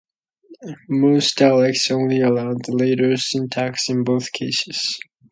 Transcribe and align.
Most 0.89 1.37
dialects 1.37 1.91
only 1.91 2.21
allow 2.21 2.53
the 2.55 2.71
later 2.71 3.15
syntax 3.17 3.87
in 3.87 4.03
both 4.03 4.31
cases. 4.31 4.97